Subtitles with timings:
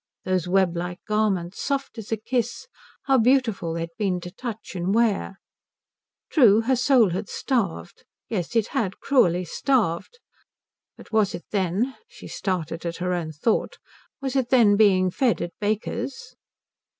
[0.25, 2.67] Those web like garments, soft as a kiss,
[3.03, 5.39] how beautiful they had been to touch and wear.
[6.31, 10.17] True her soul had starved; yes, it had cruelly starved.
[10.97, 13.77] But was it then she started at her own thought
[14.19, 16.35] was it then being fed at Baker's?